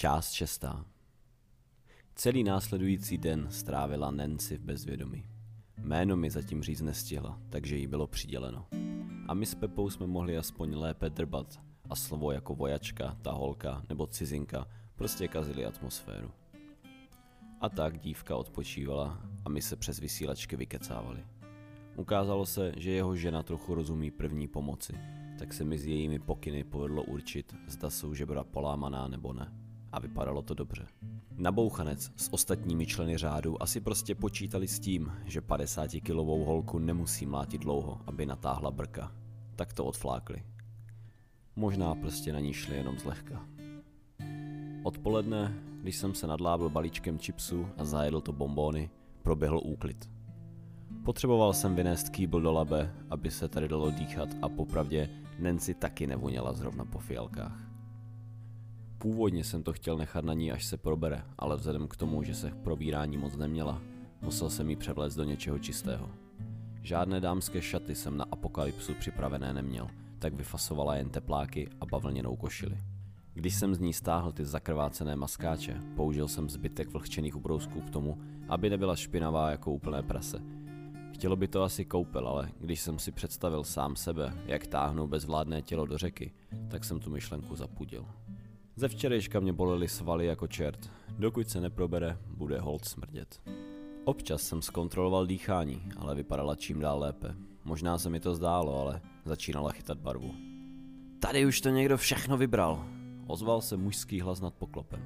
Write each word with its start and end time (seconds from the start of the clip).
Část 0.00 0.32
šestá. 0.32 0.84
Celý 2.14 2.44
následující 2.44 3.18
den 3.18 3.46
strávila 3.50 4.10
Nancy 4.10 4.56
v 4.56 4.60
bezvědomí. 4.60 5.24
Jméno 5.78 6.16
mi 6.16 6.30
zatím 6.30 6.62
říct 6.62 6.80
nestihla, 6.80 7.40
takže 7.50 7.76
jí 7.76 7.86
bylo 7.86 8.06
přiděleno. 8.06 8.66
A 9.28 9.34
my 9.34 9.46
s 9.46 9.54
Pepou 9.54 9.90
jsme 9.90 10.06
mohli 10.06 10.38
aspoň 10.38 10.74
lépe 10.74 11.10
drbat 11.10 11.60
a 11.90 11.96
slovo 11.96 12.32
jako 12.32 12.54
vojačka, 12.54 13.16
ta 13.22 13.32
holka 13.32 13.82
nebo 13.88 14.06
cizinka 14.06 14.66
prostě 14.94 15.28
kazili 15.28 15.64
atmosféru. 15.64 16.30
A 17.60 17.68
tak 17.68 17.98
dívka 17.98 18.36
odpočívala 18.36 19.22
a 19.44 19.48
my 19.48 19.62
se 19.62 19.76
přes 19.76 20.00
vysílačky 20.00 20.56
vykecávali. 20.56 21.26
Ukázalo 21.96 22.46
se, 22.46 22.72
že 22.76 22.90
jeho 22.90 23.16
žena 23.16 23.42
trochu 23.42 23.74
rozumí 23.74 24.10
první 24.10 24.48
pomoci, 24.48 24.92
tak 25.38 25.52
se 25.52 25.64
mi 25.64 25.78
s 25.78 25.86
jejími 25.86 26.18
pokyny 26.18 26.64
povedlo 26.64 27.02
určit, 27.02 27.54
zda 27.66 27.90
jsou 27.90 28.14
žebra 28.14 28.44
polámaná 28.44 29.08
nebo 29.08 29.32
ne. 29.32 29.57
A 29.98 30.00
vypadalo 30.00 30.42
to 30.42 30.54
dobře. 30.54 30.86
Nabouchanec 31.36 32.12
s 32.16 32.32
ostatními 32.32 32.86
členy 32.86 33.16
řádu 33.16 33.62
asi 33.62 33.80
prostě 33.80 34.14
počítali 34.14 34.68
s 34.68 34.80
tím, 34.80 35.12
že 35.24 35.40
50-kilovou 35.40 36.44
holku 36.44 36.78
nemusí 36.78 37.26
mlátit 37.26 37.62
dlouho, 37.62 38.00
aby 38.06 38.26
natáhla 38.26 38.70
brka. 38.70 39.12
Tak 39.56 39.72
to 39.72 39.84
odflákli. 39.84 40.42
Možná 41.56 41.94
prostě 41.94 42.32
na 42.32 42.40
ní 42.40 42.52
šli 42.52 42.76
jenom 42.76 42.98
zlehka. 42.98 43.46
Odpoledne, 44.82 45.54
když 45.82 45.96
jsem 45.96 46.14
se 46.14 46.26
nadlábil 46.26 46.70
balíčkem 46.70 47.18
chipsů 47.18 47.68
a 47.76 47.84
zajedl 47.84 48.20
to 48.20 48.32
bombóny, 48.32 48.90
proběhl 49.22 49.60
úklid. 49.64 50.10
Potřeboval 51.04 51.52
jsem 51.52 51.74
vynést 51.74 52.08
kýbl 52.08 52.40
do 52.40 52.52
labe, 52.52 52.94
aby 53.10 53.30
se 53.30 53.48
tady 53.48 53.68
dalo 53.68 53.90
dýchat 53.90 54.28
a 54.42 54.48
popravdě 54.48 55.10
Nancy 55.38 55.74
taky 55.74 56.06
nevoněla 56.06 56.52
zrovna 56.52 56.84
po 56.84 56.98
fialkách. 56.98 57.67
Původně 58.98 59.44
jsem 59.44 59.62
to 59.62 59.72
chtěl 59.72 59.98
nechat 59.98 60.24
na 60.24 60.34
ní, 60.34 60.52
až 60.52 60.64
se 60.64 60.76
probere, 60.76 61.22
ale 61.38 61.56
vzhledem 61.56 61.88
k 61.88 61.96
tomu, 61.96 62.22
že 62.22 62.34
se 62.34 62.50
probírání 62.50 63.16
moc 63.16 63.36
neměla, 63.36 63.82
musel 64.22 64.50
jsem 64.50 64.70
jí 64.70 64.76
převléct 64.76 65.14
do 65.14 65.24
něčeho 65.24 65.58
čistého. 65.58 66.10
Žádné 66.82 67.20
dámské 67.20 67.62
šaty 67.62 67.94
jsem 67.94 68.16
na 68.16 68.24
apokalypsu 68.32 68.94
připravené 68.94 69.52
neměl, 69.52 69.88
tak 70.18 70.34
vyfasovala 70.34 70.96
jen 70.96 71.10
tepláky 71.10 71.68
a 71.80 71.86
bavlněnou 71.86 72.36
košili. 72.36 72.78
Když 73.34 73.54
jsem 73.54 73.74
z 73.74 73.78
ní 73.78 73.92
stáhl 73.92 74.32
ty 74.32 74.44
zakrvácené 74.44 75.16
maskáče, 75.16 75.80
použil 75.96 76.28
jsem 76.28 76.50
zbytek 76.50 76.88
vlhčených 76.88 77.36
ubrousků 77.36 77.80
k 77.80 77.90
tomu, 77.90 78.18
aby 78.48 78.70
nebyla 78.70 78.96
špinavá 78.96 79.50
jako 79.50 79.72
úplné 79.72 80.02
prase. 80.02 80.42
Chtělo 81.14 81.36
by 81.36 81.48
to 81.48 81.62
asi 81.62 81.84
koupel, 81.84 82.28
ale 82.28 82.50
když 82.60 82.80
jsem 82.80 82.98
si 82.98 83.12
představil 83.12 83.64
sám 83.64 83.96
sebe, 83.96 84.32
jak 84.46 84.66
táhnu 84.66 85.06
bezvládné 85.06 85.62
tělo 85.62 85.86
do 85.86 85.98
řeky, 85.98 86.32
tak 86.68 86.84
jsem 86.84 87.00
tu 87.00 87.10
myšlenku 87.10 87.56
zapudil. 87.56 88.06
Ze 88.78 88.88
včerejška 88.88 89.40
mě 89.40 89.52
bolely 89.52 89.88
svaly 89.88 90.26
jako 90.26 90.46
čert. 90.46 90.90
Dokud 91.18 91.48
se 91.48 91.60
neprobere, 91.60 92.18
bude 92.26 92.60
hold 92.60 92.84
smrdět. 92.84 93.42
Občas 94.04 94.42
jsem 94.42 94.62
zkontroloval 94.62 95.26
dýchání, 95.26 95.82
ale 95.96 96.14
vypadala 96.14 96.56
čím 96.56 96.80
dál 96.80 96.98
lépe. 96.98 97.34
Možná 97.64 97.98
se 97.98 98.10
mi 98.10 98.20
to 98.20 98.34
zdálo, 98.34 98.80
ale 98.80 99.00
začínala 99.24 99.72
chytat 99.72 99.98
barvu. 99.98 100.34
Tady 101.18 101.46
už 101.46 101.60
to 101.60 101.68
někdo 101.68 101.96
všechno 101.96 102.36
vybral, 102.36 102.86
ozval 103.26 103.60
se 103.60 103.76
mužský 103.76 104.20
hlas 104.20 104.40
nad 104.40 104.54
poklopem. 104.54 105.02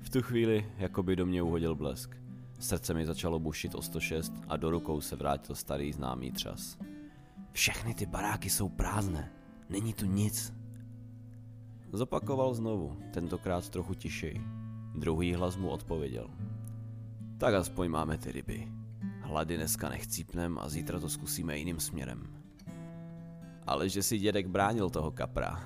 V 0.00 0.10
tu 0.10 0.22
chvíli, 0.22 0.72
jako 0.78 1.02
by 1.02 1.16
do 1.16 1.26
mě 1.26 1.42
uhodil 1.42 1.74
blesk. 1.74 2.16
Srdce 2.58 2.94
mi 2.94 3.06
začalo 3.06 3.38
bušit 3.38 3.74
o 3.74 3.82
106 3.82 4.32
a 4.48 4.56
do 4.56 4.70
rukou 4.70 5.00
se 5.00 5.16
vrátil 5.16 5.54
starý 5.54 5.92
známý 5.92 6.32
třas. 6.32 6.78
Všechny 7.52 7.94
ty 7.94 8.06
baráky 8.06 8.50
jsou 8.50 8.68
prázdné, 8.68 9.32
není 9.68 9.94
tu 9.94 10.06
nic. 10.06 10.57
Zopakoval 11.92 12.54
znovu, 12.54 12.96
tentokrát 13.10 13.68
trochu 13.68 13.94
tišej. 13.94 14.40
Druhý 14.94 15.34
hlas 15.34 15.56
mu 15.56 15.68
odpověděl. 15.68 16.30
Tak 17.38 17.54
aspoň 17.54 17.88
máme 17.88 18.18
ty 18.18 18.32
ryby. 18.32 18.72
Hlady 19.20 19.56
dneska 19.56 19.88
nechcípnem 19.88 20.58
a 20.58 20.68
zítra 20.68 21.00
to 21.00 21.08
zkusíme 21.08 21.58
jiným 21.58 21.80
směrem. 21.80 22.22
Ale 23.66 23.88
že 23.88 24.02
si 24.02 24.18
dědek 24.18 24.46
bránil 24.46 24.90
toho 24.90 25.10
kapra. 25.10 25.62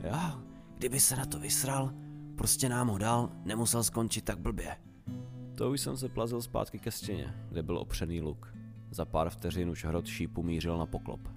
Já, 0.00 0.42
kdyby 0.78 1.00
se 1.00 1.16
na 1.16 1.24
to 1.24 1.38
vysral, 1.38 1.92
prostě 2.36 2.68
nám 2.68 2.88
ho 2.88 2.98
dal, 2.98 3.30
nemusel 3.44 3.82
skončit 3.82 4.24
tak 4.24 4.38
blbě. 4.38 4.76
To 5.54 5.70
už 5.70 5.80
jsem 5.80 5.96
se 5.96 6.08
plazil 6.08 6.42
zpátky 6.42 6.78
ke 6.78 6.90
stěně, 6.90 7.34
kde 7.48 7.62
byl 7.62 7.78
opřený 7.78 8.20
luk. 8.20 8.54
Za 8.90 9.04
pár 9.04 9.30
vteřin 9.30 9.70
už 9.70 9.84
hrot 9.84 10.06
šípu 10.06 10.42
mířil 10.42 10.78
na 10.78 10.86
poklop. 10.86 11.31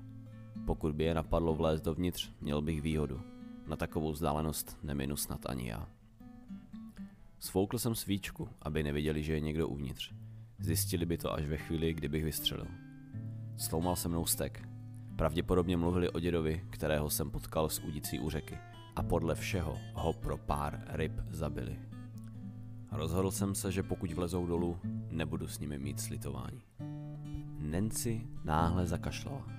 Pokud 0.66 0.96
by 0.96 1.04
je 1.04 1.14
napadlo 1.14 1.54
vlézt 1.54 1.84
dovnitř, 1.84 2.32
měl 2.42 2.62
bych 2.62 2.82
výhodu. 2.82 3.22
Na 3.68 3.76
takovou 3.76 4.12
vzdálenost 4.12 4.78
neminu 4.84 5.16
snad 5.16 5.46
ani 5.46 5.70
já. 5.70 5.88
Svoukl 7.40 7.80
jsem 7.80 7.96
svíčku, 7.96 8.50
aby 8.62 8.84
neviděli, 8.84 9.24
že 9.24 9.34
je 9.34 9.40
někdo 9.40 9.68
uvnitř. 9.68 10.14
Zjistili 10.60 11.06
by 11.06 11.18
to 11.18 11.34
až 11.34 11.46
ve 11.46 11.58
chvíli, 11.58 11.94
kdybych 11.94 12.24
vystřelil. 12.24 12.68
Sloumal 13.58 13.96
se 13.96 14.10
mnou 14.10 14.26
stek. 14.26 14.68
Pravděpodobně 15.16 15.78
mluvili 15.78 16.10
o 16.10 16.20
dědovi, 16.20 16.66
kterého 16.70 17.10
jsem 17.10 17.32
potkal 17.32 17.70
s 17.70 17.80
udicí 17.80 18.20
u 18.20 18.30
řeky. 18.30 18.58
A 18.96 19.04
podle 19.04 19.36
všeho 19.36 19.78
ho 19.94 20.14
pro 20.14 20.38
pár 20.38 20.84
ryb 20.90 21.12
zabili. 21.30 21.80
Rozhodl 22.92 23.32
jsem 23.32 23.56
se, 23.56 23.72
že 23.72 23.84
pokud 23.84 24.14
vlezou 24.14 24.46
dolů, 24.46 24.78
nebudu 25.10 25.48
s 25.48 25.60
nimi 25.60 25.80
mít 25.80 26.00
slitování. 26.00 26.62
Nancy 27.60 28.28
náhle 28.44 28.86
zakašlala. 28.86 29.55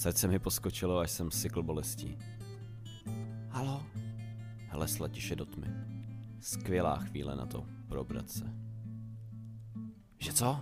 Srdce 0.00 0.28
mi 0.28 0.38
poskočilo, 0.38 0.98
až 0.98 1.10
jsem 1.10 1.30
sykl 1.30 1.62
bolestí. 1.62 2.18
Halo? 3.48 3.82
Hlesla 4.68 5.08
tiše 5.08 5.36
do 5.36 5.46
tmy. 5.46 5.66
Skvělá 6.40 6.96
chvíle 6.96 7.36
na 7.36 7.46
to, 7.46 7.66
probrat 7.88 8.30
se. 8.30 8.54
Že 10.18 10.32
co? 10.32 10.60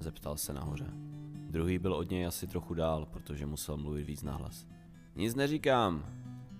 Zeptal 0.00 0.36
se 0.36 0.52
nahoře. 0.52 0.86
Druhý 1.50 1.78
byl 1.78 1.94
od 1.94 2.10
něj 2.10 2.26
asi 2.26 2.46
trochu 2.46 2.74
dál, 2.74 3.06
protože 3.06 3.46
musel 3.46 3.76
mluvit 3.76 4.04
víc 4.04 4.22
nahlas. 4.22 4.66
Nic 5.14 5.34
neříkám, 5.34 6.04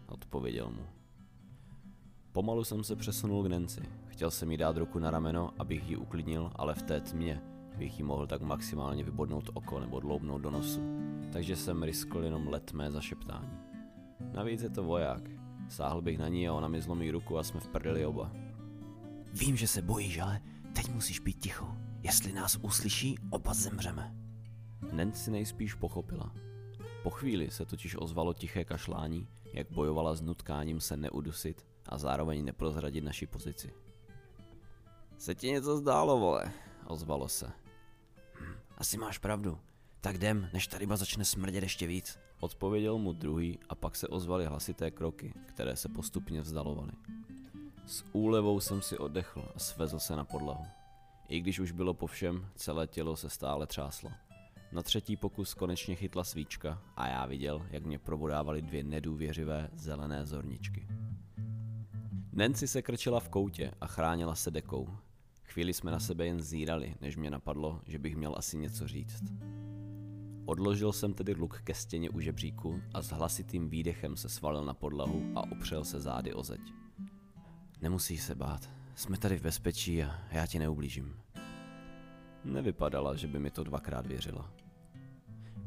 odpověděl 0.09 0.71
mu. 0.71 0.87
Pomalu 2.33 2.65
jsem 2.65 2.85
se 2.85 2.97
přesunul 2.97 3.45
k 3.45 3.47
Nancy. 3.47 3.83
Chtěl 4.07 4.31
jsem 4.31 4.51
jí 4.51 4.57
dát 4.57 4.77
ruku 4.77 4.99
na 4.99 5.11
rameno, 5.11 5.51
abych 5.59 5.91
ji 5.91 5.97
uklidnil, 5.97 6.53
ale 6.57 6.75
v 6.75 6.83
té 6.83 7.01
tmě 7.01 7.43
bych 7.77 7.99
jí 7.99 8.05
mohl 8.05 8.27
tak 8.27 8.43
maximálně 8.43 9.05
vybodnout 9.05 9.51
oko 9.55 9.81
nebo 9.81 10.01
dloubnout 10.01 10.43
do 10.43 10.51
nosu. 10.51 10.81
Takže 11.33 11.57
jsem 11.57 11.83
riskl 11.83 12.25
jenom 12.25 12.49
letmé 12.49 12.91
zašeptání. 12.91 13.59
Navíc 14.35 14.63
je 14.63 14.71
to 14.71 14.85
voják. 14.85 15.23
Sáhl 15.69 16.03
bych 16.03 16.19
na 16.19 16.29
ní 16.29 16.49
a 16.49 16.53
ona 16.53 16.69
mi 16.69 16.81
zlomí 16.81 17.11
ruku 17.11 17.39
a 17.39 17.43
jsme 17.43 17.61
v 17.61 17.69
prdeli 17.69 18.07
oba. 18.07 18.33
Vím, 19.33 19.57
že 19.57 19.67
se 19.67 19.83
bojíš, 19.83 20.19
ale 20.19 20.41
teď 20.73 20.89
musíš 20.89 21.19
být 21.19 21.39
ticho. 21.39 21.77
Jestli 22.03 22.33
nás 22.33 22.59
uslyší, 22.63 23.15
oba 23.31 23.55
zemřeme. 23.55 24.15
Nancy 24.93 25.31
nejspíš 25.31 25.75
pochopila. 25.75 26.33
Po 27.03 27.11
chvíli 27.11 27.51
se 27.51 27.65
totiž 27.65 27.97
ozvalo 27.99 28.35
tiché 28.35 28.65
kašlání, 28.65 29.29
jak 29.53 29.71
bojovala 29.71 30.15
s 30.15 30.21
nutkáním 30.21 30.81
se 30.81 30.97
neudusit 30.97 31.67
a 31.89 31.99
zároveň 31.99 32.45
neprozradit 32.45 33.05
naši 33.05 33.27
pozici. 33.27 33.73
Se 35.19 35.35
ti 35.35 35.51
něco 35.51 35.77
zdálo, 35.77 36.19
vole, 36.19 36.53
ozvalo 36.87 37.29
se. 37.29 37.53
Asi 38.79 38.99
máš 38.99 39.19
pravdu. 39.19 39.59
Tak 40.01 40.17
jdem, 40.17 40.49
než 40.53 40.67
ta 40.67 40.79
ryba 40.79 40.97
začne 40.97 41.25
smrdět 41.25 41.63
ještě 41.63 41.87
víc. 41.87 42.19
Odpověděl 42.41 42.99
mu 42.99 43.13
druhý 43.13 43.59
a 43.69 43.75
pak 43.75 43.97
se 43.97 44.09
ozvaly 44.09 44.47
hlasité 44.47 44.91
kroky, 44.91 45.35
které 45.47 45.77
se 45.77 45.89
postupně 45.89 46.41
vzdalovaly. 46.41 46.93
S 47.87 48.05
úlevou 48.13 48.61
jsem 48.61 48.83
si 48.83 48.99
oddechl 48.99 49.49
a 49.55 49.59
svezl 49.59 49.99
se 49.99 50.17
na 50.17 50.25
podlahu. 50.25 50.65
I 51.29 51.41
když 51.41 51.59
už 51.59 51.73
bylo 51.73 51.95
po 51.95 52.07
všem, 52.07 52.47
celé 52.55 52.87
tělo 52.87 53.17
se 53.17 53.31
stále 53.31 53.67
třáslo. 53.67 54.11
Na 54.73 54.83
třetí 54.83 55.17
pokus 55.17 55.55
konečně 55.55 55.95
chytla 55.95 56.25
svíčka 56.25 56.83
a 56.97 57.09
já 57.09 57.27
viděl, 57.27 57.67
jak 57.71 57.85
mě 57.85 57.99
probodávaly 57.99 58.63
dvě 58.63 58.85
nedůvěřivé 58.85 59.71
zelené 59.73 60.27
zorničky. 60.27 60.89
Nancy 62.33 62.69
se 62.69 62.83
krčila 62.83 63.21
v 63.21 63.29
koutě 63.29 63.73
a 63.81 63.87
chránila 63.87 64.35
se 64.35 64.51
dekou. 64.51 64.89
Chvíli 65.47 65.75
jsme 65.75 65.91
na 65.91 66.01
sebe 66.01 66.27
jen 66.27 66.41
zírali, 66.41 66.95
než 67.01 67.17
mě 67.17 67.31
napadlo, 67.31 67.81
že 67.87 67.99
bych 67.99 68.17
měl 68.17 68.35
asi 68.37 68.59
něco 68.59 68.89
říct. 68.89 69.25
Odložil 70.45 70.93
jsem 70.93 71.15
tedy 71.15 71.35
luk 71.35 71.61
ke 71.65 71.75
stěně 71.75 72.11
u 72.11 72.21
žebříku 72.21 72.83
a 72.95 73.03
s 73.03 73.11
hlasitým 73.11 73.69
výdechem 73.69 74.17
se 74.17 74.29
svalil 74.29 74.65
na 74.65 74.75
podlahu 74.75 75.33
a 75.35 75.43
opřel 75.43 75.85
se 75.85 76.01
zády 76.01 76.35
o 76.35 76.43
zeď. 76.43 76.61
Nemusíš 77.81 78.23
se 78.23 78.35
bát, 78.35 78.71
jsme 78.95 79.19
tady 79.19 79.39
v 79.39 79.43
bezpečí 79.43 80.03
a 80.03 80.19
já 80.31 80.47
ti 80.47 80.59
neublížím. 80.59 81.17
Nevypadala, 82.45 83.17
že 83.17 83.27
by 83.27 83.39
mi 83.39 83.51
to 83.51 83.65
dvakrát 83.65 84.07
věřila. 84.07 84.53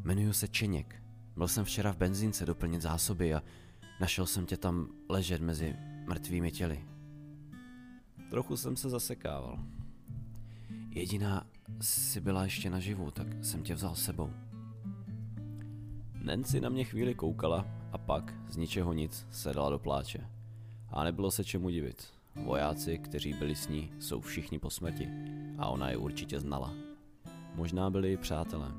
Jmenuji 0.04 0.34
se 0.34 0.48
Čeněk. 0.48 1.04
Byl 1.36 1.48
jsem 1.48 1.66
včera 1.66 1.94
v 1.94 1.98
benzínce 1.98 2.46
doplnit 2.46 2.82
zásoby 2.82 3.34
a 3.34 3.44
našel 4.00 4.26
jsem 4.26 4.46
tě 4.46 4.58
tam 4.58 4.90
ležet 5.10 5.42
mezi 5.42 5.76
mrtvými 6.08 6.52
těly. 6.52 6.86
Trochu 8.30 8.58
jsem 8.58 8.76
se 8.76 8.90
zasekával. 8.90 9.60
Jediná 10.90 11.48
si 11.82 12.22
byla 12.22 12.44
ještě 12.44 12.70
naživu, 12.70 13.12
tak 13.12 13.28
jsem 13.42 13.64
tě 13.64 13.76
vzal 13.76 13.96
sebou. 13.96 14.30
Nancy 16.14 16.62
na 16.62 16.70
mě 16.70 16.84
chvíli 16.84 17.16
koukala 17.16 17.66
a 17.92 17.98
pak 17.98 18.34
z 18.50 18.58
ničeho 18.58 18.94
nic 18.94 19.28
sedla 19.32 19.70
do 19.70 19.80
pláče. 19.80 20.30
A 20.90 21.04
nebylo 21.04 21.32
se 21.32 21.44
čemu 21.44 21.70
divit. 21.70 22.08
Vojáci, 22.36 22.98
kteří 22.98 23.34
byli 23.34 23.56
s 23.56 23.68
ní, 23.68 23.92
jsou 24.00 24.22
všichni 24.22 24.60
po 24.60 24.70
smrti 24.70 25.10
a 25.58 25.68
ona 25.68 25.90
je 25.90 25.98
určitě 25.98 26.40
znala. 26.40 26.74
Možná 27.56 27.90
byli 27.90 28.14
i 28.14 28.18
přátelé. 28.18 28.72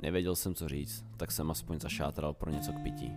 Nevěděl 0.00 0.36
jsem, 0.36 0.54
co 0.54 0.68
říct, 0.68 1.04
tak 1.16 1.32
jsem 1.32 1.50
aspoň 1.50 1.80
zašátral 1.80 2.34
pro 2.34 2.50
něco 2.50 2.72
k 2.72 2.82
pití. 2.82 3.12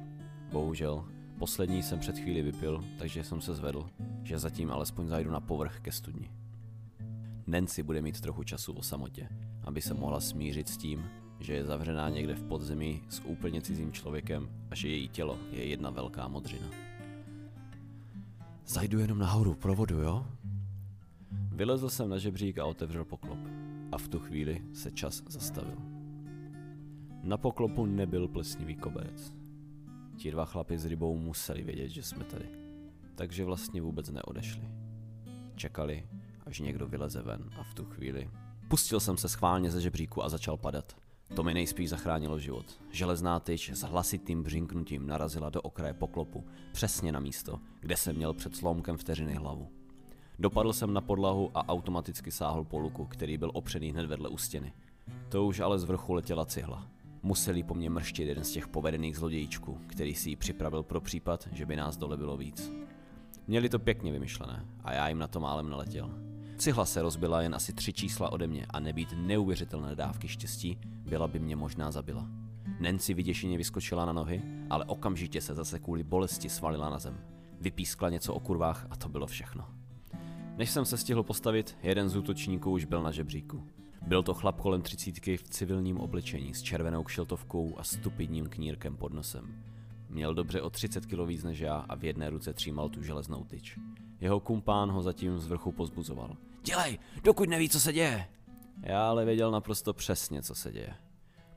Bohužel, 0.51 1.05
poslední 1.37 1.83
jsem 1.83 1.99
před 1.99 2.19
chvíli 2.19 2.41
vypil, 2.41 2.83
takže 2.97 3.23
jsem 3.23 3.41
se 3.41 3.55
zvedl, 3.55 3.89
že 4.23 4.39
zatím 4.39 4.71
alespoň 4.71 5.07
zajdu 5.07 5.31
na 5.31 5.39
povrch 5.39 5.79
ke 5.79 5.91
studni. 5.91 6.31
Nancy 7.47 7.83
bude 7.83 8.01
mít 8.01 8.21
trochu 8.21 8.43
času 8.43 8.73
o 8.73 8.83
samotě, 8.83 9.29
aby 9.63 9.81
se 9.81 9.93
mohla 9.93 10.19
smířit 10.19 10.69
s 10.69 10.77
tím, 10.77 11.05
že 11.39 11.53
je 11.53 11.65
zavřená 11.65 12.09
někde 12.09 12.35
v 12.35 12.43
podzemí 12.43 13.01
s 13.09 13.21
úplně 13.25 13.61
cizím 13.61 13.91
člověkem 13.91 14.49
a 14.71 14.75
že 14.75 14.87
její 14.87 15.07
tělo 15.07 15.39
je 15.51 15.65
jedna 15.65 15.89
velká 15.89 16.27
modřina. 16.27 16.67
Zajdu 18.65 18.99
jenom 18.99 19.19
nahoru 19.19 19.53
pro 19.53 19.75
vodu, 19.75 20.01
jo? 20.01 20.25
Vylezl 21.51 21.89
jsem 21.89 22.09
na 22.09 22.17
žebřík 22.17 22.57
a 22.57 22.65
otevřel 22.65 23.05
poklop. 23.05 23.39
A 23.91 23.97
v 23.97 24.07
tu 24.07 24.19
chvíli 24.19 24.61
se 24.73 24.91
čas 24.91 25.23
zastavil. 25.27 25.77
Na 27.23 27.37
poklopu 27.37 27.85
nebyl 27.85 28.27
plesnivý 28.27 28.75
koberec. 28.75 29.33
Ti 30.17 30.31
dva 30.31 30.45
chlapi 30.45 30.77
s 30.77 30.85
rybou 30.85 31.17
museli 31.17 31.63
vědět, 31.63 31.89
že 31.89 32.03
jsme 32.03 32.23
tady. 32.23 32.45
Takže 33.15 33.45
vlastně 33.45 33.81
vůbec 33.81 34.09
neodešli. 34.09 34.63
Čekali, 35.55 36.07
až 36.45 36.59
někdo 36.59 36.87
vyleze 36.87 37.21
ven 37.21 37.49
a 37.59 37.63
v 37.63 37.73
tu 37.73 37.85
chvíli... 37.85 38.29
Pustil 38.67 38.99
jsem 38.99 39.17
se 39.17 39.29
schválně 39.29 39.71
ze 39.71 39.81
žebříku 39.81 40.23
a 40.23 40.29
začal 40.29 40.57
padat. 40.57 40.95
To 41.35 41.43
mi 41.43 41.53
nejspíš 41.53 41.89
zachránilo 41.89 42.39
život. 42.39 42.65
Železná 42.91 43.39
tyč 43.39 43.69
s 43.69 43.81
hlasitým 43.81 44.43
břinknutím 44.43 45.07
narazila 45.07 45.49
do 45.49 45.61
okraje 45.61 45.93
poklopu, 45.93 46.45
přesně 46.73 47.11
na 47.11 47.19
místo, 47.19 47.59
kde 47.79 47.97
jsem 47.97 48.15
měl 48.15 48.33
před 48.33 48.55
slomkem 48.55 48.97
vteřiny 48.97 49.33
hlavu. 49.33 49.67
Dopadl 50.39 50.73
jsem 50.73 50.93
na 50.93 51.01
podlahu 51.01 51.57
a 51.57 51.67
automaticky 51.67 52.31
sáhl 52.31 52.63
po 52.63 52.79
luku, 52.79 53.05
který 53.05 53.37
byl 53.37 53.51
opřený 53.53 53.91
hned 53.91 54.05
vedle 54.05 54.29
u 54.29 54.37
stěny. 54.37 54.73
To 55.29 55.45
už 55.45 55.59
ale 55.59 55.79
z 55.79 55.83
vrchu 55.83 56.13
letěla 56.13 56.45
cihla. 56.45 56.87
Museli 57.27 57.63
po 57.63 57.73
mně 57.73 57.89
mrštit 57.89 58.27
jeden 58.27 58.43
z 58.43 58.51
těch 58.51 58.67
povedených 58.67 59.17
zlodějíčků, 59.17 59.77
který 59.87 60.15
si 60.15 60.29
ji 60.29 60.35
připravil 60.35 60.83
pro 60.83 61.01
případ, 61.01 61.47
že 61.51 61.65
by 61.65 61.75
nás 61.75 61.97
dole 61.97 62.17
bylo 62.17 62.37
víc. 62.37 62.71
Měli 63.47 63.69
to 63.69 63.79
pěkně 63.79 64.11
vymyšlené 64.11 64.65
a 64.83 64.93
já 64.93 65.07
jim 65.07 65.19
na 65.19 65.27
to 65.27 65.39
málem 65.39 65.69
naletěl. 65.69 66.09
Cihla 66.57 66.85
se 66.85 67.01
rozbila 67.01 67.41
jen 67.41 67.55
asi 67.55 67.73
tři 67.73 67.93
čísla 67.93 68.31
ode 68.31 68.47
mě 68.47 68.65
a 68.69 68.79
nebýt 68.79 69.13
neuvěřitelné 69.17 69.95
dávky 69.95 70.27
štěstí, 70.27 70.77
byla 70.85 71.27
by 71.27 71.39
mě 71.39 71.55
možná 71.55 71.91
zabila. 71.91 72.27
Nancy 72.79 73.13
vyděšeně 73.13 73.57
vyskočila 73.57 74.05
na 74.05 74.13
nohy, 74.13 74.41
ale 74.69 74.85
okamžitě 74.85 75.41
se 75.41 75.55
zase 75.55 75.79
kvůli 75.79 76.03
bolesti 76.03 76.49
svalila 76.49 76.89
na 76.89 76.99
zem. 76.99 77.19
Vypískla 77.61 78.09
něco 78.09 78.33
o 78.33 78.39
kurvách 78.39 78.87
a 78.89 78.95
to 78.95 79.09
bylo 79.09 79.27
všechno. 79.27 79.65
Než 80.57 80.69
jsem 80.69 80.85
se 80.85 80.97
stihl 80.97 81.23
postavit, 81.23 81.77
jeden 81.83 82.09
z 82.09 82.15
útočníků 82.15 82.71
už 82.71 82.85
byl 82.85 83.01
na 83.01 83.11
žebříku. 83.11 83.63
Byl 84.07 84.23
to 84.23 84.33
chlap 84.33 84.61
kolem 84.61 84.81
třicítky 84.81 85.37
v 85.37 85.43
civilním 85.43 85.97
oblečení 85.97 86.53
s 86.53 86.61
červenou 86.61 87.03
kšiltovkou 87.03 87.75
a 87.77 87.83
stupidním 87.83 88.49
knírkem 88.49 88.97
pod 88.97 89.13
nosem. 89.13 89.63
Měl 90.09 90.33
dobře 90.33 90.61
o 90.61 90.69
30 90.69 91.05
kg 91.05 91.19
víc 91.25 91.43
než 91.43 91.59
já 91.59 91.75
a 91.89 91.95
v 91.95 92.03
jedné 92.03 92.29
ruce 92.29 92.53
třímal 92.53 92.89
tu 92.89 93.03
železnou 93.03 93.43
tyč. 93.43 93.77
Jeho 94.21 94.39
kumpán 94.39 94.91
ho 94.91 95.01
zatím 95.01 95.39
z 95.39 95.47
vrchu 95.47 95.71
pozbuzoval. 95.71 96.37
Dělej, 96.63 96.99
dokud 97.23 97.49
neví, 97.49 97.69
co 97.69 97.79
se 97.79 97.93
děje. 97.93 98.27
Já 98.81 99.09
ale 99.09 99.25
věděl 99.25 99.51
naprosto 99.51 99.93
přesně, 99.93 100.41
co 100.41 100.55
se 100.55 100.71
děje. 100.71 100.93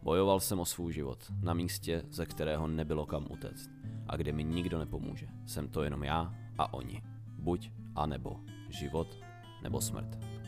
Bojoval 0.03 0.41
jsem 0.41 0.61
o 0.61 0.65
svůj 0.65 0.93
život, 0.93 1.19
na 1.43 1.55
místě, 1.55 2.03
ze 2.11 2.27
kterého 2.27 2.67
nebylo 2.67 3.07
kam 3.07 3.27
utéct. 3.31 3.71
A 4.07 4.17
kde 4.17 4.33
mi 4.33 4.45
nikdo 4.45 4.79
nepomůže. 4.79 5.27
Jsem 5.47 5.69
to 5.69 5.83
jenom 5.83 6.05
já 6.05 6.35
a 6.59 6.75
oni. 6.75 7.03
Buď 7.39 7.71
a 7.95 8.07
nebo. 8.07 8.41
Život 8.69 9.19
nebo 9.63 9.81
smrt. 9.81 10.40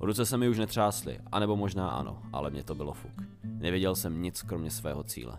Ruce 0.00 0.26
se 0.26 0.36
mi 0.36 0.48
už 0.48 0.58
netřásly, 0.58 1.18
anebo 1.32 1.56
možná 1.56 1.90
ano, 1.90 2.22
ale 2.32 2.50
mě 2.50 2.62
to 2.62 2.74
bylo 2.74 2.92
fuk. 2.92 3.22
Nevěděl 3.44 3.94
jsem 3.94 4.22
nic 4.22 4.42
kromě 4.42 4.70
svého 4.70 5.02
cíle. 5.02 5.38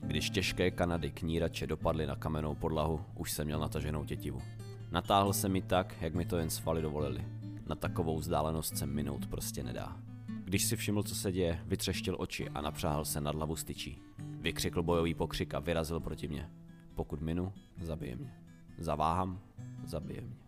Když 0.00 0.30
těžké 0.30 0.70
kanady 0.70 1.10
knírače 1.10 1.66
dopadly 1.66 2.06
na 2.06 2.16
kamennou 2.16 2.54
podlahu, 2.54 3.00
už 3.14 3.32
jsem 3.32 3.46
měl 3.46 3.60
nataženou 3.60 4.04
tětivu. 4.04 4.42
Natáhl 4.90 5.32
se 5.32 5.48
mi 5.48 5.62
tak, 5.62 5.94
jak 6.00 6.14
mi 6.14 6.26
to 6.26 6.36
jen 6.36 6.50
svaly 6.50 6.82
dovolili. 6.82 7.24
Na 7.66 7.74
takovou 7.74 8.18
vzdálenost 8.18 8.78
se 8.78 8.86
minout 8.86 9.26
prostě 9.26 9.62
nedá. 9.62 9.96
Když 10.44 10.64
si 10.64 10.76
všiml, 10.76 11.02
co 11.02 11.14
se 11.14 11.32
děje, 11.32 11.60
vytřeštil 11.66 12.16
oči 12.18 12.48
a 12.48 12.60
napřáhl 12.60 13.04
se 13.04 13.20
nad 13.20 13.34
hlavu 13.34 13.56
styčí. 13.56 13.98
Vykřikl 14.40 14.82
bojový 14.82 15.14
pokřik 15.14 15.54
a 15.54 15.58
vyrazil 15.58 16.00
proti 16.00 16.28
mě. 16.28 16.50
Pokud 16.94 17.20
minu, 17.20 17.52
zabije 17.80 18.16
mě. 18.16 18.34
Zaváhám, 18.78 19.40
zabije 19.84 20.20
mě. 20.20 20.43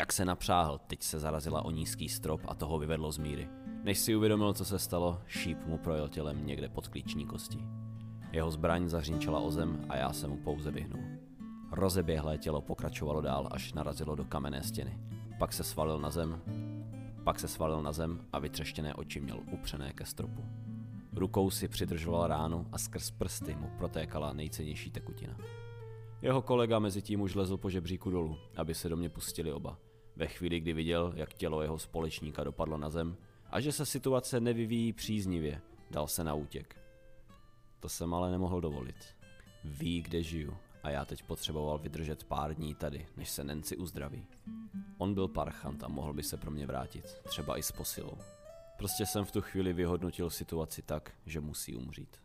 Jak 0.00 0.12
se 0.12 0.24
napřáhl, 0.24 0.80
teď 0.86 1.02
se 1.02 1.18
zarazila 1.18 1.64
o 1.64 1.70
nízký 1.70 2.08
strop 2.08 2.40
a 2.48 2.54
toho 2.54 2.78
vyvedlo 2.78 3.12
z 3.12 3.18
míry. 3.18 3.48
Než 3.84 3.98
si 3.98 4.16
uvědomil, 4.16 4.52
co 4.54 4.64
se 4.64 4.78
stalo, 4.78 5.20
šíp 5.26 5.58
mu 5.66 5.78
projel 5.78 6.08
tělem 6.08 6.46
někde 6.46 6.68
pod 6.68 6.88
klíční 6.88 7.26
kostí. 7.26 7.66
Jeho 8.32 8.50
zbraň 8.50 8.88
zařinčela 8.88 9.40
o 9.40 9.50
zem 9.50 9.86
a 9.88 9.96
já 9.96 10.12
se 10.12 10.28
mu 10.28 10.36
pouze 10.36 10.70
vyhnul. 10.70 11.02
Rozeběhlé 11.72 12.38
tělo 12.38 12.60
pokračovalo 12.60 13.20
dál, 13.20 13.48
až 13.50 13.72
narazilo 13.72 14.14
do 14.14 14.24
kamenné 14.24 14.62
stěny. 14.62 14.98
Pak 15.38 15.52
se 15.52 15.64
svalil 15.64 16.00
na 16.00 16.10
zem, 16.10 16.42
pak 17.24 17.40
se 17.40 17.48
svalil 17.48 17.82
na 17.82 17.92
zem 17.92 18.20
a 18.32 18.38
vytřeštěné 18.38 18.94
oči 18.94 19.20
měl 19.20 19.40
upřené 19.52 19.92
ke 19.92 20.04
stropu. 20.06 20.44
Rukou 21.12 21.50
si 21.50 21.68
přidržoval 21.68 22.26
ránu 22.26 22.66
a 22.72 22.78
skrz 22.78 23.10
prsty 23.10 23.54
mu 23.54 23.70
protékala 23.78 24.32
nejcennější 24.32 24.90
tekutina. 24.90 25.36
Jeho 26.22 26.42
kolega 26.42 26.78
mezi 26.78 27.02
tím 27.02 27.20
už 27.20 27.34
lezl 27.34 27.56
po 27.56 27.70
žebříku 27.70 28.10
dolů, 28.10 28.36
aby 28.56 28.74
se 28.74 28.88
do 28.88 28.96
mě 28.96 29.08
pustili 29.08 29.52
oba. 29.52 29.78
Ve 30.20 30.26
chvíli, 30.26 30.60
kdy 30.60 30.72
viděl, 30.72 31.12
jak 31.16 31.34
tělo 31.34 31.62
jeho 31.62 31.78
společníka 31.78 32.44
dopadlo 32.44 32.78
na 32.78 32.90
zem 32.90 33.16
a 33.50 33.60
že 33.60 33.72
se 33.72 33.86
situace 33.86 34.40
nevyvíjí 34.40 34.92
příznivě, 34.92 35.60
dal 35.90 36.08
se 36.08 36.24
na 36.24 36.34
útěk. 36.34 36.76
To 37.80 37.88
jsem 37.88 38.14
ale 38.14 38.30
nemohl 38.30 38.60
dovolit. 38.60 39.16
Ví, 39.64 40.02
kde 40.02 40.22
žiju 40.22 40.56
a 40.82 40.90
já 40.90 41.04
teď 41.04 41.22
potřeboval 41.22 41.78
vydržet 41.78 42.24
pár 42.24 42.54
dní 42.54 42.74
tady, 42.74 43.06
než 43.16 43.30
se 43.30 43.44
Nancy 43.44 43.76
uzdraví. 43.76 44.26
On 44.98 45.14
byl 45.14 45.28
parchant 45.28 45.84
a 45.84 45.88
mohl 45.88 46.12
by 46.12 46.22
se 46.22 46.36
pro 46.36 46.50
mě 46.50 46.66
vrátit, 46.66 47.04
třeba 47.24 47.58
i 47.58 47.62
s 47.62 47.72
posilou. 47.72 48.18
Prostě 48.78 49.06
jsem 49.06 49.24
v 49.24 49.32
tu 49.32 49.40
chvíli 49.40 49.72
vyhodnotil 49.72 50.30
situaci 50.30 50.82
tak, 50.82 51.12
že 51.26 51.40
musí 51.40 51.76
umřít. 51.76 52.16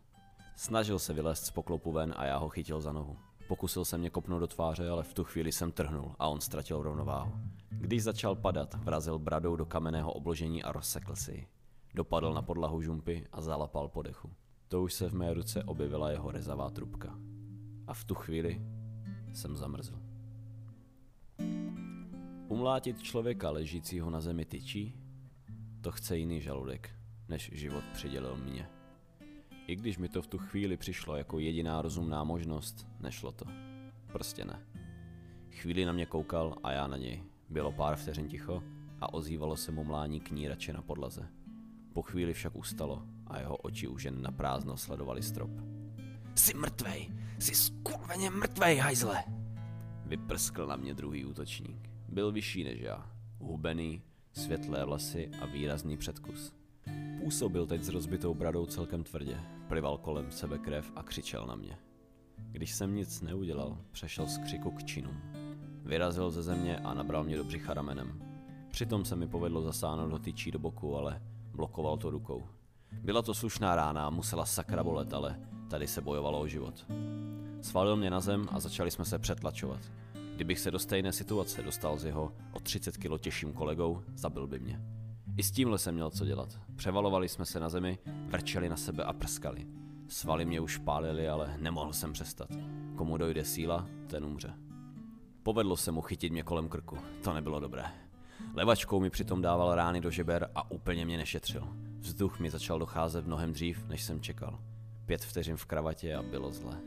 Snažil 0.55 0.99
se 0.99 1.13
vylézt 1.13 1.45
z 1.45 1.51
poklopu 1.51 1.91
ven 1.91 2.13
a 2.17 2.25
já 2.25 2.37
ho 2.37 2.49
chytil 2.49 2.81
za 2.81 2.91
nohu. 2.91 3.17
Pokusil 3.47 3.85
se 3.85 3.97
mě 3.97 4.09
kopnout 4.09 4.39
do 4.39 4.47
tváře, 4.47 4.89
ale 4.89 5.03
v 5.03 5.13
tu 5.13 5.23
chvíli 5.23 5.51
jsem 5.51 5.71
trhnul 5.71 6.15
a 6.19 6.27
on 6.27 6.41
ztratil 6.41 6.83
rovnováhu. 6.83 7.33
Když 7.77 8.03
začal 8.03 8.35
padat, 8.35 8.73
vrazil 8.73 9.19
bradou 9.19 9.55
do 9.55 9.65
kamenného 9.65 10.13
obložení 10.13 10.63
a 10.63 10.71
rozsekl 10.71 11.15
si 11.15 11.31
ji. 11.31 11.47
Dopadl 11.93 12.33
na 12.33 12.41
podlahu 12.41 12.81
žumpy 12.81 13.27
a 13.31 13.41
zalapal 13.41 13.87
po 13.87 14.01
dechu. 14.01 14.31
To 14.67 14.83
už 14.83 14.93
se 14.93 15.09
v 15.09 15.13
mé 15.13 15.33
ruce 15.33 15.63
objevila 15.63 16.11
jeho 16.11 16.31
rezavá 16.31 16.69
trubka. 16.69 17.17
A 17.87 17.93
v 17.93 18.03
tu 18.03 18.15
chvíli 18.15 18.61
jsem 19.33 19.55
zamrzl. 19.55 19.99
Umlátit 22.47 23.03
člověka 23.03 23.49
ležícího 23.49 24.09
na 24.09 24.21
zemi 24.21 24.45
tyčí? 24.45 24.95
To 25.81 25.91
chce 25.91 26.17
jiný 26.17 26.41
žaludek, 26.41 26.89
než 27.29 27.51
život 27.53 27.83
přidělil 27.93 28.37
mě. 28.37 28.69
I 29.67 29.75
když 29.75 29.97
mi 29.97 30.09
to 30.09 30.21
v 30.21 30.27
tu 30.27 30.37
chvíli 30.37 30.77
přišlo 30.77 31.15
jako 31.15 31.39
jediná 31.39 31.81
rozumná 31.81 32.23
možnost, 32.23 32.87
nešlo 32.99 33.31
to. 33.31 33.45
Prostě 34.11 34.45
ne. 34.45 34.65
Chvíli 35.51 35.85
na 35.85 35.91
mě 35.91 36.05
koukal 36.05 36.55
a 36.63 36.71
já 36.71 36.87
na 36.87 36.97
něj. 36.97 37.23
Bylo 37.49 37.71
pár 37.71 37.95
vteřin 37.95 38.27
ticho 38.27 38.63
a 39.01 39.13
ozývalo 39.13 39.57
se 39.57 39.71
mu 39.71 39.83
mlání 39.83 40.19
knírače 40.19 40.73
na 40.73 40.81
podlaze. 40.81 41.27
Po 41.93 42.01
chvíli 42.01 42.33
však 42.33 42.55
ustalo 42.55 43.03
a 43.27 43.39
jeho 43.39 43.57
oči 43.57 43.87
už 43.87 44.03
jen 44.03 44.21
na 44.21 44.31
prázdno 44.31 44.77
sledovali 44.77 45.23
strop. 45.23 45.51
Jsi 46.35 46.53
mrtvej! 46.53 47.09
Jsi 47.39 47.55
skurveně 47.55 48.29
mrtvej, 48.29 48.77
hajzle! 48.77 49.23
Vyprskl 50.05 50.67
na 50.67 50.75
mě 50.75 50.93
druhý 50.93 51.25
útočník. 51.25 51.89
Byl 52.09 52.31
vyšší 52.31 52.63
než 52.63 52.79
já. 52.79 53.11
Hubený, 53.39 54.01
světlé 54.33 54.85
vlasy 54.85 55.31
a 55.41 55.45
výrazný 55.45 55.97
předkus. 55.97 56.53
Působil 57.23 57.65
teď 57.65 57.83
s 57.83 57.89
rozbitou 57.89 58.33
bradou 58.33 58.65
celkem 58.65 59.03
tvrdě, 59.03 59.39
plival 59.67 59.97
kolem 59.97 60.31
sebe 60.31 60.57
krev 60.57 60.91
a 60.95 61.03
křičel 61.03 61.45
na 61.45 61.55
mě. 61.55 61.77
Když 62.51 62.73
jsem 62.73 62.95
nic 62.95 63.21
neudělal, 63.21 63.77
přešel 63.91 64.27
z 64.27 64.37
křiku 64.37 64.71
k 64.71 64.83
činům. 64.83 65.21
Vyrazil 65.85 66.31
ze 66.31 66.43
země 66.43 66.77
a 66.77 66.93
nabral 66.93 67.23
mě 67.23 67.37
do 67.37 67.43
břicha 67.43 67.73
ramenem. 67.73 68.21
Přitom 68.71 69.05
se 69.05 69.15
mi 69.15 69.27
povedlo 69.27 69.61
zasáhnout 69.61 70.11
ho 70.11 70.19
tyčí 70.19 70.51
do 70.51 70.59
boku, 70.59 70.97
ale 70.97 71.21
blokoval 71.53 71.97
to 71.97 72.09
rukou. 72.09 72.43
Byla 72.91 73.21
to 73.21 73.33
slušná 73.33 73.75
rána 73.75 74.07
a 74.07 74.09
musela 74.09 74.45
sakra 74.45 74.83
bolet, 74.83 75.13
ale 75.13 75.39
tady 75.69 75.87
se 75.87 76.01
bojovalo 76.01 76.39
o 76.39 76.47
život. 76.47 76.85
Svalil 77.61 77.95
mě 77.95 78.09
na 78.09 78.19
zem 78.19 78.47
a 78.51 78.59
začali 78.59 78.91
jsme 78.91 79.05
se 79.05 79.19
přetlačovat. 79.19 79.79
Kdybych 80.35 80.59
se 80.59 80.71
do 80.71 80.79
stejné 80.79 81.11
situace 81.11 81.63
dostal 81.63 81.97
s 81.97 82.05
jeho 82.05 82.31
o 82.51 82.59
30 82.59 82.97
kilo 82.97 83.17
těžším 83.17 83.53
kolegou, 83.53 84.03
zabil 84.15 84.47
by 84.47 84.59
mě. 84.59 84.81
I 85.37 85.43
s 85.43 85.51
tímhle 85.51 85.77
jsem 85.77 85.95
měl 85.95 86.09
co 86.09 86.25
dělat. 86.25 86.59
Převalovali 86.75 87.29
jsme 87.29 87.45
se 87.45 87.59
na 87.59 87.69
zemi, 87.69 87.99
vrčeli 88.27 88.69
na 88.69 88.77
sebe 88.77 89.03
a 89.03 89.13
prskali. 89.13 89.67
Svaly 90.07 90.45
mě 90.45 90.59
už 90.59 90.77
pálily, 90.77 91.29
ale 91.29 91.57
nemohl 91.57 91.93
jsem 91.93 92.13
přestat. 92.13 92.49
Komu 92.95 93.17
dojde 93.17 93.45
síla, 93.45 93.87
ten 94.07 94.25
umře. 94.25 94.53
Povedlo 95.45 95.77
se 95.77 95.91
mu 95.91 96.01
chytit 96.01 96.31
mě 96.31 96.43
kolem 96.43 96.69
krku, 96.69 96.97
to 97.23 97.33
nebylo 97.33 97.59
dobré. 97.59 97.83
Levačkou 98.53 98.99
mi 98.99 99.09
přitom 99.09 99.41
dával 99.41 99.75
rány 99.75 100.01
do 100.01 100.11
žeber 100.11 100.49
a 100.55 100.71
úplně 100.71 101.05
mě 101.05 101.17
nešetřil. 101.17 101.67
Vzduch 101.99 102.39
mi 102.39 102.49
začal 102.49 102.79
docházet 102.79 103.27
mnohem 103.27 103.53
dřív, 103.53 103.87
než 103.87 104.03
jsem 104.03 104.21
čekal. 104.21 104.59
Pět 105.05 105.21
vteřin 105.21 105.57
v 105.57 105.65
kravatě 105.65 106.15
a 106.15 106.23
bylo 106.23 106.51
zle. 106.51 106.77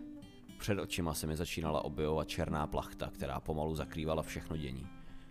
Před 0.59 0.79
očima 0.79 1.15
se 1.15 1.27
mi 1.27 1.37
začínala 1.37 1.85
objevovat 1.85 2.29
černá 2.29 2.67
plachta, 2.67 3.11
která 3.15 3.41
pomalu 3.41 3.75
zakrývala 3.75 4.23
všechno 4.23 4.57
dění. 4.57 4.87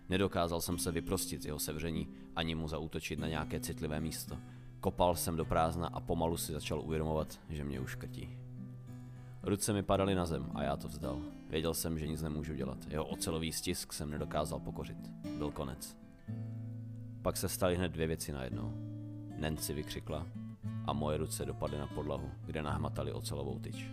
Nedokázal 0.08 0.60
jsem 0.60 0.78
se 0.78 0.92
vyprostit 0.92 1.42
z 1.42 1.46
jeho 1.46 1.58
sevření, 1.58 2.08
ani 2.36 2.54
mu 2.54 2.68
zautočit 2.68 3.18
na 3.18 3.28
nějaké 3.28 3.60
citlivé 3.60 4.00
místo. 4.00 4.36
Kopal 4.80 5.16
jsem 5.16 5.36
do 5.36 5.44
prázdna 5.44 5.88
a 5.88 6.00
pomalu 6.00 6.36
si 6.36 6.52
začal 6.52 6.80
uvědomovat, 6.80 7.40
že 7.48 7.64
mě 7.64 7.80
už 7.80 7.94
krtí. 7.94 8.47
Ruce 9.42 9.72
mi 9.72 9.82
padaly 9.82 10.14
na 10.14 10.26
zem 10.26 10.50
a 10.54 10.62
já 10.62 10.76
to 10.76 10.88
vzdal. 10.88 11.20
Věděl 11.50 11.74
jsem, 11.74 11.98
že 11.98 12.06
nic 12.06 12.22
nemůžu 12.22 12.54
dělat. 12.54 12.78
Jeho 12.88 13.04
ocelový 13.04 13.52
stisk 13.52 13.92
jsem 13.92 14.10
nedokázal 14.10 14.60
pokořit. 14.60 15.10
Byl 15.38 15.50
konec. 15.50 15.96
Pak 17.22 17.36
se 17.36 17.48
staly 17.48 17.76
hned 17.76 17.92
dvě 17.92 18.06
věci 18.06 18.32
najednou. 18.32 18.72
Nancy 19.38 19.74
vykřikla 19.74 20.26
a 20.86 20.92
moje 20.92 21.18
ruce 21.18 21.44
dopadly 21.44 21.78
na 21.78 21.86
podlahu, 21.86 22.30
kde 22.46 22.62
nahmatali 22.62 23.12
ocelovou 23.12 23.58
tyč. 23.58 23.90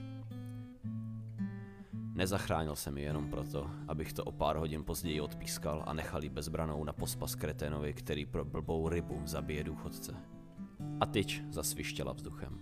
Nezachránil 2.14 2.76
jsem 2.76 2.98
ji 2.98 3.04
jenom 3.04 3.30
proto, 3.30 3.72
abych 3.88 4.14
to 4.14 4.24
o 4.24 4.32
pár 4.32 4.56
hodin 4.56 4.84
později 4.84 5.22
odpískal 5.22 5.84
a 5.88 5.94
nechal 5.94 6.24
ji 6.24 6.30
bezbranou 6.30 6.84
na 6.84 6.94
pospas 6.94 7.36
kreténovi, 7.36 7.94
který 7.94 8.26
pro 8.26 8.46
blbou 8.46 8.90
rybu 8.90 9.22
zabije 9.26 9.64
důchodce. 9.64 10.16
A 11.00 11.06
tyč 11.06 11.42
zasvištěla 11.50 12.14
vzduchem. 12.14 12.60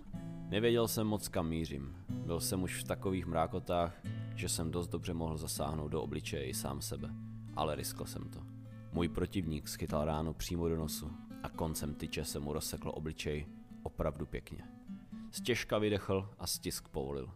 Nevěděl 0.54 0.88
jsem 0.88 1.06
moc 1.06 1.28
kam 1.28 1.48
mířím. 1.48 1.96
Byl 2.08 2.40
jsem 2.40 2.62
už 2.62 2.80
v 2.80 2.84
takových 2.84 3.26
mrákotách, 3.26 4.00
že 4.34 4.48
jsem 4.48 4.70
dost 4.70 4.88
dobře 4.88 5.14
mohl 5.14 5.36
zasáhnout 5.36 5.88
do 5.88 6.02
obličeje 6.02 6.44
i 6.44 6.54
sám 6.54 6.80
sebe. 6.80 7.10
Ale 7.56 7.74
riskl 7.74 8.04
jsem 8.04 8.28
to. 8.28 8.40
Můj 8.92 9.08
protivník 9.08 9.68
schytal 9.68 10.04
ráno 10.04 10.34
přímo 10.34 10.68
do 10.68 10.76
nosu 10.76 11.10
a 11.42 11.48
koncem 11.48 11.94
tyče 11.94 12.24
se 12.24 12.38
mu 12.38 12.52
rozsekl 12.52 12.92
obličej 12.94 13.46
opravdu 13.82 14.26
pěkně. 14.26 14.64
Stěžka 15.30 15.78
vydechl 15.78 16.28
a 16.38 16.46
stisk 16.46 16.88
povolil. 16.88 17.30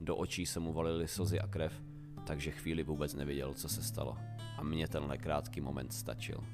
Do 0.00 0.16
očí 0.16 0.46
se 0.46 0.60
mu 0.60 0.72
valily 0.72 1.08
slzy 1.08 1.40
a 1.40 1.46
krev, 1.46 1.82
takže 2.26 2.50
chvíli 2.50 2.82
vůbec 2.82 3.14
nevěděl, 3.14 3.54
co 3.54 3.68
se 3.68 3.82
stalo. 3.82 4.18
A 4.58 4.62
mně 4.62 4.88
tenhle 4.88 5.18
krátký 5.18 5.60
moment 5.60 5.92
stačil. 5.92 6.44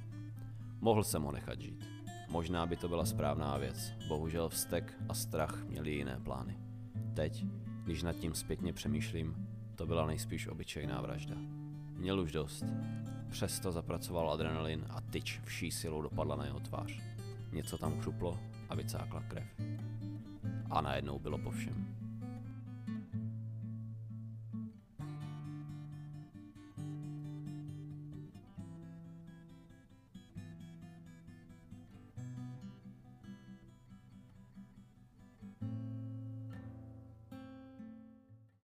Mohl 0.81 1.05
jsem 1.05 1.23
ho 1.23 1.33
nechat 1.33 1.61
žít. 1.61 1.98
Možná 2.28 2.66
by 2.66 2.76
to 2.76 2.88
byla 2.88 3.04
správná 3.04 3.56
věc. 3.56 3.92
Bohužel 4.08 4.49
vztek 4.49 4.94
a 5.08 5.14
strach 5.14 5.64
měli 5.64 5.90
jiné 5.90 6.20
plány. 6.25 6.58
Teď, 7.14 7.44
když 7.85 8.02
nad 8.02 8.12
tím 8.12 8.35
zpětně 8.35 8.73
přemýšlím, 8.73 9.49
to 9.75 9.87
byla 9.87 10.06
nejspíš 10.06 10.49
obyčejná 10.49 11.00
vražda. 11.00 11.35
Měl 11.92 12.20
už 12.20 12.32
dost. 12.32 12.64
Přesto 13.30 13.73
zapracoval 13.73 14.30
adrenalin 14.30 14.85
a 14.90 15.00
tyč 15.00 15.40
vší 15.44 15.70
silou 15.70 16.02
dopadla 16.02 16.37
na 16.37 16.44
jeho 16.44 16.61
tvář. 16.61 17.00
Něco 17.52 17.78
tam 17.78 18.00
křuplo 18.00 18.38
a 18.68 18.75
vycákla 18.75 19.23
krev. 19.23 19.47
A 20.70 20.80
najednou 20.80 21.18
bylo 21.18 21.38
po 21.38 21.50
všem. 21.50 21.87